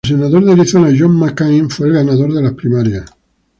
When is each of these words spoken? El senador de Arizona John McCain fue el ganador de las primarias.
El 0.03 0.15
senador 0.17 0.43
de 0.45 0.53
Arizona 0.53 0.91
John 0.97 1.15
McCain 1.15 1.69
fue 1.69 1.85
el 1.89 1.93
ganador 1.93 2.33
de 2.33 2.41
las 2.41 2.53
primarias. 2.53 3.05